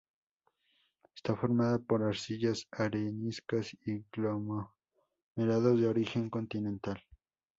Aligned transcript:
Está 1.15 1.35
formada 1.35 1.77
por 1.77 2.01
arcillas, 2.01 2.67
areniscas 2.71 3.77
y 3.85 4.01
conglomerados 4.05 4.71
de 5.79 5.87
origen 5.87 6.27
continental. 6.31 6.99